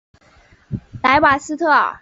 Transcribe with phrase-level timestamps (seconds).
[1.03, 1.89] 莱瓦斯特尔。